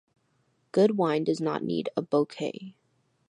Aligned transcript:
Good 0.71 0.97
wine 0.97 1.25
does 1.25 1.39
not 1.39 1.63
need 1.63 1.89
a 1.95 2.01
bouquet. 2.01 2.73